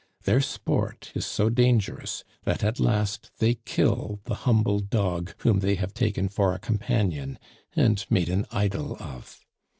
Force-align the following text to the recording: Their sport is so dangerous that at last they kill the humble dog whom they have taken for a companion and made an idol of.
Their 0.23 0.41
sport 0.41 1.11
is 1.13 1.27
so 1.27 1.51
dangerous 1.51 2.23
that 2.43 2.63
at 2.63 2.79
last 2.79 3.29
they 3.37 3.59
kill 3.65 4.19
the 4.23 4.33
humble 4.49 4.79
dog 4.79 5.35
whom 5.43 5.59
they 5.59 5.75
have 5.75 5.93
taken 5.93 6.27
for 6.27 6.55
a 6.55 6.57
companion 6.57 7.37
and 7.75 8.03
made 8.09 8.27
an 8.29 8.47
idol 8.51 8.95
of. 8.99 9.45